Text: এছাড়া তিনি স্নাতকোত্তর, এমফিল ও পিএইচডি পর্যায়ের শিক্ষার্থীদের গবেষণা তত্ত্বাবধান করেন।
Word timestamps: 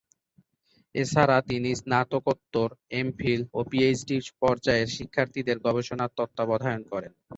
এছাড়া 0.95 1.37
তিনি 1.49 1.69
স্নাতকোত্তর, 1.81 2.69
এমফিল 2.99 3.41
ও 3.53 3.69
পিএইচডি 3.69 4.17
পর্যায়ের 4.41 4.89
শিক্ষার্থীদের 4.97 5.57
গবেষণা 5.65 6.05
তত্ত্বাবধান 6.17 6.79
করেন। 6.91 7.11